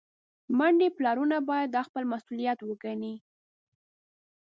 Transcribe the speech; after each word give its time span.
میندې، 0.57 0.87
پلرونه 0.97 1.37
باید 1.49 1.69
دا 1.75 1.81
خپل 1.87 2.03
مسؤلیت 2.13 2.59
وګڼي. 2.63 3.13